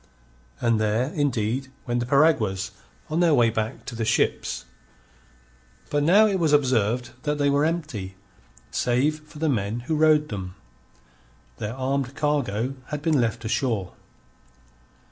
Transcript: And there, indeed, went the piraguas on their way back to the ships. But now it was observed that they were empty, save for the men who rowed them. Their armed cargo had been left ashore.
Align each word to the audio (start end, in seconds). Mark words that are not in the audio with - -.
And 0.59 0.81
there, 0.81 1.13
indeed, 1.13 1.67
went 1.85 1.99
the 1.99 2.07
piraguas 2.07 2.71
on 3.07 3.19
their 3.19 3.35
way 3.35 3.51
back 3.51 3.85
to 3.85 3.93
the 3.95 4.03
ships. 4.03 4.65
But 5.91 6.01
now 6.01 6.25
it 6.25 6.39
was 6.39 6.53
observed 6.53 7.11
that 7.21 7.37
they 7.37 7.51
were 7.51 7.65
empty, 7.65 8.15
save 8.71 9.19
for 9.19 9.37
the 9.37 9.47
men 9.47 9.81
who 9.81 9.93
rowed 9.95 10.29
them. 10.29 10.55
Their 11.57 11.75
armed 11.75 12.15
cargo 12.15 12.73
had 12.87 13.03
been 13.03 13.21
left 13.21 13.45
ashore. 13.45 13.93